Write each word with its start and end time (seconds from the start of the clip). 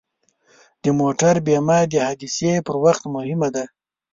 د 0.83 0.85
موټر 0.99 1.35
بیمه 1.45 1.79
د 1.91 1.93
حادثې 2.05 2.53
پر 2.65 2.75
وخت 2.83 3.03
مهمه 3.15 3.49
ده. 3.55 3.63